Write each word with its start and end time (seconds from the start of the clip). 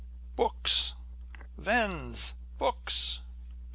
"BOOKS, 0.35 0.93
VENDS, 1.59 2.33
BOOKS 2.57 3.19